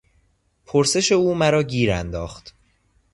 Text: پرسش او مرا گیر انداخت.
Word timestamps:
پرسش 0.65 1.11
او 1.11 1.35
مرا 1.35 1.63
گیر 1.63 1.91
انداخت. 1.91 2.53